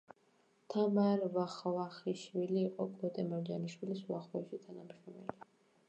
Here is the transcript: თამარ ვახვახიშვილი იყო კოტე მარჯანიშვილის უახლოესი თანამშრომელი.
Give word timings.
თამარ 0.73 1.21
ვახვახიშვილი 1.35 2.57
იყო 2.63 2.89
კოტე 3.03 3.29
მარჯანიშვილის 3.31 4.05
უახლოესი 4.11 4.65
თანამშრომელი. 4.67 5.53